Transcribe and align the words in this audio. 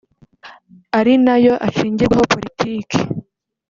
ari 0.99 1.13
nayo 1.25 1.53
ashingirwaho 1.67 2.23
politiki 2.33 2.97